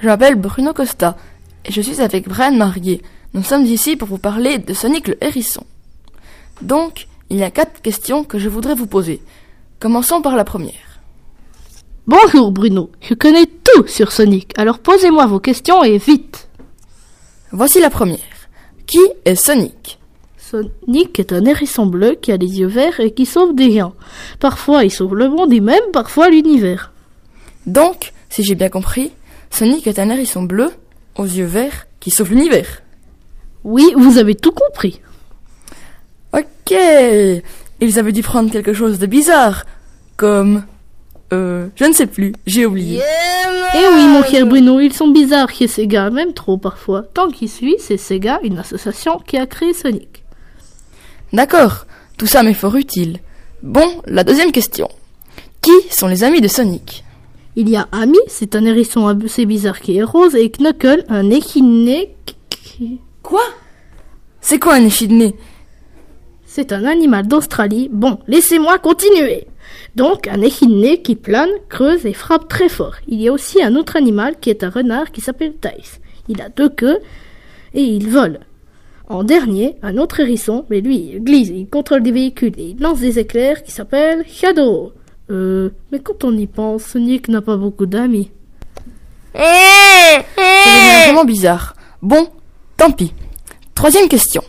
je 0.00 0.06
m'appelle 0.06 0.34
Bruno 0.34 0.72
Costa 0.72 1.16
et 1.64 1.72
je 1.72 1.80
suis 1.80 2.00
avec 2.00 2.28
Brian 2.28 2.52
Marier. 2.52 3.02
Nous 3.34 3.42
sommes 3.42 3.66
ici 3.66 3.96
pour 3.96 4.08
vous 4.08 4.18
parler 4.18 4.58
de 4.58 4.72
Sonic 4.72 5.08
le 5.08 5.22
hérisson. 5.22 5.64
Donc, 6.62 7.06
il 7.28 7.36
y 7.36 7.42
a 7.42 7.50
quatre 7.50 7.80
questions 7.82 8.24
que 8.24 8.38
je 8.38 8.48
voudrais 8.48 8.74
vous 8.74 8.86
poser. 8.86 9.20
Commençons 9.78 10.22
par 10.22 10.36
la 10.36 10.44
première. 10.44 11.00
Bonjour 12.06 12.50
Bruno, 12.50 12.90
je 13.00 13.14
connais 13.14 13.46
tout 13.46 13.86
sur 13.86 14.10
Sonic, 14.10 14.52
alors 14.58 14.78
posez-moi 14.78 15.26
vos 15.26 15.38
questions 15.38 15.84
et 15.84 15.98
vite. 15.98 16.48
Voici 17.52 17.80
la 17.80 17.90
première. 17.90 18.18
Qui 18.86 19.00
est 19.24 19.36
Sonic? 19.36 19.98
Sonic 20.38 21.20
est 21.20 21.32
un 21.32 21.44
hérisson 21.44 21.86
bleu 21.86 22.16
qui 22.20 22.32
a 22.32 22.36
les 22.36 22.58
yeux 22.58 22.66
verts 22.66 22.98
et 22.98 23.12
qui 23.12 23.26
sauve 23.26 23.54
des 23.54 23.76
gens. 23.76 23.94
Parfois 24.40 24.84
il 24.84 24.90
sauve 24.90 25.14
le 25.14 25.28
monde 25.28 25.52
et 25.52 25.60
même 25.60 25.92
parfois 25.92 26.30
l'univers. 26.30 26.90
Donc, 27.66 28.12
si 28.28 28.42
j'ai 28.42 28.54
bien 28.54 28.70
compris, 28.70 29.12
Sonic 29.50 29.86
est 29.86 29.98
un 29.98 30.08
hérisson 30.08 30.42
bleu 30.42 30.70
aux 31.16 31.24
yeux 31.24 31.44
verts 31.44 31.86
qui 31.98 32.10
sauve 32.10 32.30
l'univers. 32.30 32.82
Oui, 33.64 33.92
vous 33.96 34.18
avez 34.18 34.34
tout 34.34 34.52
compris. 34.52 35.00
Ok, 36.32 36.74
ils 37.80 37.98
avaient 37.98 38.12
dû 38.12 38.22
prendre 38.22 38.50
quelque 38.50 38.72
chose 38.72 38.98
de 38.98 39.06
bizarre, 39.06 39.66
comme... 40.16 40.64
Euh, 41.32 41.68
je 41.76 41.84
ne 41.84 41.92
sais 41.92 42.06
plus, 42.06 42.32
j'ai 42.46 42.66
oublié. 42.66 43.00
Eh 43.74 43.94
oui, 43.94 44.06
mon 44.08 44.24
cher 44.24 44.46
Bruno, 44.46 44.80
ils 44.80 44.92
sont 44.92 45.08
bizarres 45.08 45.50
chez 45.50 45.68
Sega, 45.68 46.10
même 46.10 46.32
trop 46.32 46.58
parfois. 46.58 47.02
Tant 47.02 47.28
qu'il 47.28 47.48
suit, 47.48 47.76
c'est 47.78 47.96
Sega, 47.96 48.40
une 48.42 48.58
association 48.58 49.18
qui 49.18 49.36
a 49.36 49.46
créé 49.46 49.72
Sonic. 49.72 50.24
D'accord, 51.32 51.86
tout 52.16 52.26
ça 52.26 52.42
m'est 52.42 52.54
fort 52.54 52.74
utile. 52.74 53.18
Bon, 53.62 54.02
la 54.06 54.24
deuxième 54.24 54.50
question. 54.50 54.88
Qui 55.62 55.72
sont 55.90 56.08
les 56.08 56.24
amis 56.24 56.40
de 56.40 56.48
Sonic? 56.48 57.04
Il 57.56 57.68
y 57.68 57.76
a 57.76 57.88
Amy, 57.90 58.18
c'est 58.28 58.54
un 58.54 58.64
hérisson 58.64 59.08
assez 59.08 59.44
bizarre 59.44 59.80
qui 59.80 59.96
est 59.96 60.04
rose, 60.04 60.36
et 60.36 60.50
Knuckle, 60.50 61.04
un 61.08 61.30
échidné 61.30 62.14
qui... 62.48 63.00
Quoi? 63.22 63.42
C'est 64.40 64.58
quoi 64.58 64.74
un 64.74 64.84
échidné 64.84 65.34
C'est 66.46 66.72
un 66.72 66.84
animal 66.84 67.26
d'Australie. 67.26 67.88
Bon, 67.92 68.20
laissez-moi 68.28 68.78
continuer. 68.78 69.48
Donc, 69.96 70.28
un 70.28 70.40
échidné 70.40 71.02
qui 71.02 71.16
plane, 71.16 71.50
creuse 71.68 72.06
et 72.06 72.12
frappe 72.12 72.48
très 72.48 72.68
fort. 72.68 72.94
Il 73.08 73.20
y 73.20 73.28
a 73.28 73.32
aussi 73.32 73.62
un 73.62 73.74
autre 73.74 73.96
animal 73.96 74.36
qui 74.40 74.50
est 74.50 74.62
un 74.62 74.70
renard 74.70 75.10
qui 75.10 75.20
s'appelle 75.20 75.54
Thais. 75.54 75.82
Il 76.28 76.40
a 76.40 76.48
deux 76.48 76.68
queues 76.68 76.98
et 77.74 77.82
il 77.82 78.08
vole. 78.08 78.40
En 79.08 79.24
dernier, 79.24 79.74
un 79.82 79.96
autre 79.96 80.20
hérisson, 80.20 80.66
mais 80.70 80.80
lui, 80.80 81.10
il 81.14 81.24
glisse, 81.24 81.48
il 81.48 81.68
contrôle 81.68 82.04
des 82.04 82.12
véhicules 82.12 82.54
et 82.58 82.68
il 82.70 82.80
lance 82.80 83.00
des 83.00 83.18
éclairs 83.18 83.64
qui 83.64 83.72
s'appellent 83.72 84.24
Shadow. 84.28 84.92
Euh, 85.30 85.70
mais 85.92 86.00
quand 86.00 86.24
on 86.24 86.36
y 86.36 86.46
pense, 86.46 86.84
Sonic 86.84 87.28
n'a 87.28 87.40
pas 87.40 87.56
beaucoup 87.56 87.86
d'amis. 87.86 88.30
Ça 89.34 89.40
devient 90.36 91.04
vraiment 91.04 91.24
bizarre. 91.24 91.74
Bon, 92.02 92.28
tant 92.76 92.90
pis. 92.90 93.12
Troisième 93.74 94.08
question. 94.08 94.42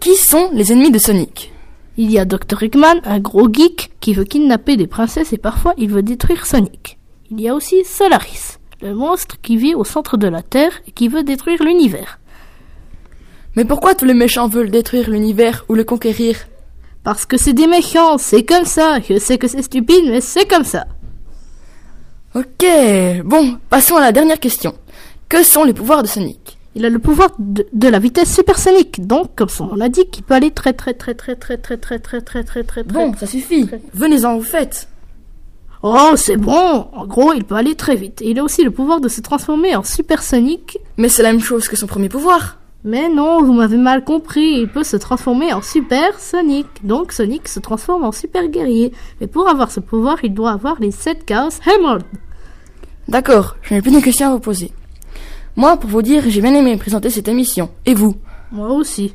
Qui 0.00 0.14
sont 0.14 0.50
les 0.52 0.72
ennemis 0.72 0.90
de 0.90 0.98
Sonic? 0.98 1.52
Il 1.96 2.12
y 2.12 2.18
a 2.18 2.24
Dr. 2.24 2.62
Eggman, 2.62 3.00
un 3.04 3.18
gros 3.18 3.52
geek 3.52 3.90
qui 4.00 4.14
veut 4.14 4.24
kidnapper 4.24 4.76
des 4.76 4.86
princesses 4.86 5.32
et 5.32 5.38
parfois 5.38 5.74
il 5.78 5.90
veut 5.90 6.02
détruire 6.02 6.46
Sonic. 6.46 6.98
Il 7.30 7.40
y 7.40 7.48
a 7.48 7.54
aussi 7.54 7.84
Solaris, 7.84 8.58
le 8.82 8.94
monstre 8.94 9.36
qui 9.42 9.56
vit 9.56 9.74
au 9.74 9.84
centre 9.84 10.16
de 10.16 10.28
la 10.28 10.42
Terre 10.42 10.80
et 10.86 10.92
qui 10.92 11.08
veut 11.08 11.24
détruire 11.24 11.62
l'univers. 11.62 12.20
Mais 13.56 13.64
pourquoi 13.64 13.94
tous 13.94 14.04
les 14.04 14.14
méchants 14.14 14.46
veulent 14.46 14.70
détruire 14.70 15.10
l'univers 15.10 15.64
ou 15.68 15.74
le 15.74 15.82
conquérir? 15.82 16.36
Parce 17.08 17.24
que 17.24 17.38
c'est 17.38 17.54
des 17.54 17.66
méchants, 17.66 18.18
c'est 18.18 18.44
comme 18.44 18.66
ça. 18.66 18.98
Je 19.00 19.18
sais 19.18 19.38
que 19.38 19.48
c'est 19.48 19.62
stupide, 19.62 20.04
mais 20.10 20.20
c'est 20.20 20.44
comme 20.44 20.62
ça. 20.62 20.84
Ok, 22.34 22.66
bon, 23.24 23.56
passons 23.70 23.96
à 23.96 24.02
la 24.02 24.12
dernière 24.12 24.38
question. 24.38 24.74
Que 25.30 25.42
sont 25.42 25.64
les 25.64 25.72
pouvoirs 25.72 26.02
de 26.02 26.06
Sonic 26.06 26.58
Il 26.74 26.84
a 26.84 26.90
le 26.90 26.98
pouvoir 26.98 27.30
de, 27.38 27.66
de 27.72 27.88
la 27.88 27.98
vitesse 27.98 28.34
supersonique, 28.34 29.06
donc 29.06 29.34
comme 29.36 29.48
son 29.48 29.68
nom 29.68 29.76
l'indique, 29.76 30.18
il 30.18 30.22
peut 30.22 30.34
aller 30.34 30.50
très 30.50 30.74
très 30.74 30.92
très 30.92 31.14
très 31.14 31.34
très 31.34 31.56
très 31.56 31.78
très 31.78 31.98
très 31.98 32.20
très 32.20 32.44
très 32.44 32.62
très 32.62 32.62
très 32.62 32.82
Bon, 32.84 33.14
ça 33.18 33.26
suffit. 33.26 33.70
Venez-en 33.94 34.34
au 34.34 34.42
fait. 34.42 34.86
Oh, 35.82 36.12
c'est 36.14 36.36
bon 36.36 36.88
En 36.92 37.06
gros, 37.06 37.32
il 37.32 37.44
peut 37.44 37.54
aller 37.54 37.74
très 37.74 37.96
vite. 37.96 38.20
Et 38.20 38.32
il 38.32 38.38
a 38.38 38.44
aussi 38.44 38.62
le 38.64 38.70
pouvoir 38.70 39.00
de 39.00 39.08
se 39.08 39.22
transformer 39.22 39.74
en 39.74 39.82
supersonique. 39.82 40.76
Mais 40.98 41.08
c'est 41.08 41.22
la 41.22 41.32
même 41.32 41.40
chose 41.40 41.68
que 41.68 41.76
son 41.76 41.86
premier 41.86 42.10
pouvoir. 42.10 42.57
Mais 42.84 43.08
non, 43.08 43.42
vous 43.42 43.52
m'avez 43.52 43.76
mal 43.76 44.04
compris. 44.04 44.60
Il 44.60 44.68
peut 44.68 44.84
se 44.84 44.96
transformer 44.96 45.52
en 45.52 45.62
super 45.62 46.18
Sonic. 46.20 46.66
Donc 46.84 47.12
Sonic 47.12 47.48
se 47.48 47.60
transforme 47.60 48.04
en 48.04 48.12
super 48.12 48.48
guerrier. 48.48 48.92
Mais 49.20 49.26
pour 49.26 49.48
avoir 49.48 49.70
ce 49.70 49.80
pouvoir, 49.80 50.18
il 50.22 50.32
doit 50.32 50.52
avoir 50.52 50.80
les 50.80 50.90
7 50.90 51.24
Chaos 51.24 51.50
Emerald. 51.66 52.04
D'accord, 53.08 53.56
je 53.62 53.74
n'ai 53.74 53.82
plus 53.82 53.90
de 53.90 54.00
questions 54.00 54.28
à 54.28 54.32
vous 54.32 54.40
poser. 54.40 54.72
Moi, 55.56 55.76
pour 55.76 55.90
vous 55.90 56.02
dire, 56.02 56.22
j'ai 56.28 56.40
bien 56.40 56.54
aimé 56.54 56.76
présenter 56.76 57.10
cette 57.10 57.28
émission. 57.28 57.70
Et 57.84 57.94
vous? 57.94 58.14
Moi 58.52 58.68
aussi. 58.68 59.14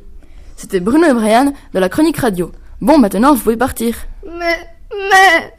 C'était 0.56 0.80
Bruno 0.80 1.06
et 1.06 1.14
Brian 1.14 1.52
de 1.72 1.78
la 1.78 1.88
Chronique 1.88 2.18
Radio. 2.18 2.52
Bon, 2.80 2.98
maintenant, 2.98 3.34
vous 3.34 3.40
pouvez 3.40 3.56
partir. 3.56 3.96
Mais, 4.26 4.58
mais... 4.92 5.54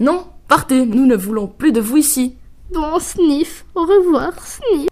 Non, 0.00 0.26
partez, 0.48 0.84
nous 0.84 1.06
ne 1.06 1.16
voulons 1.16 1.46
plus 1.46 1.72
de 1.72 1.80
vous 1.80 1.96
ici. 1.98 2.36
Bon, 2.74 2.98
Sniff. 2.98 3.64
Au 3.74 3.82
revoir, 3.82 4.32
Sniff. 4.44 4.88